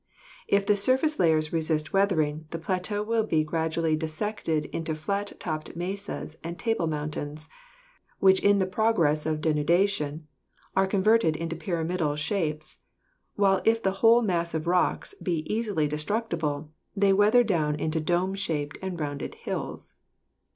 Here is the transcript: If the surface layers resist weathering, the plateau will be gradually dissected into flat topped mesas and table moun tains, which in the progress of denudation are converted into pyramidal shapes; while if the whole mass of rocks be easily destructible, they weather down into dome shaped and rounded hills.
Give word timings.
If 0.47 0.65
the 0.65 0.75
surface 0.75 1.19
layers 1.19 1.53
resist 1.53 1.93
weathering, 1.93 2.47
the 2.49 2.57
plateau 2.57 3.03
will 3.03 3.23
be 3.23 3.43
gradually 3.43 3.95
dissected 3.95 4.65
into 4.73 4.95
flat 4.95 5.33
topped 5.39 5.75
mesas 5.75 6.37
and 6.43 6.57
table 6.57 6.87
moun 6.87 7.11
tains, 7.11 7.47
which 8.17 8.39
in 8.39 8.57
the 8.57 8.65
progress 8.65 9.27
of 9.27 9.41
denudation 9.41 10.23
are 10.75 10.87
converted 10.87 11.35
into 11.35 11.55
pyramidal 11.55 12.15
shapes; 12.15 12.77
while 13.35 13.61
if 13.63 13.83
the 13.83 13.91
whole 14.01 14.23
mass 14.23 14.55
of 14.55 14.65
rocks 14.65 15.13
be 15.21 15.45
easily 15.45 15.87
destructible, 15.87 16.71
they 16.95 17.13
weather 17.13 17.43
down 17.43 17.75
into 17.75 17.99
dome 17.99 18.33
shaped 18.33 18.79
and 18.81 18.99
rounded 18.99 19.35
hills. 19.35 19.93